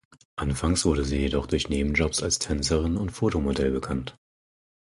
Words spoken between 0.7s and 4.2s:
wurde sie jedoch durch Nebenjobs als Tänzerin und Fotomodell bekannt.